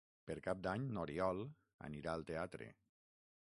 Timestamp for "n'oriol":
0.95-1.43